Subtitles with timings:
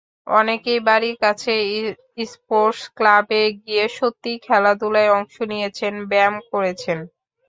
[0.33, 1.83] অনেকেই বাড়ির কাছের
[2.27, 6.97] স্পোর্টস ক্লাবে গিয়ে সত্যিই খেলাধুলায় অংশ নিয়েছেন, ব্যায়াম করেছেন।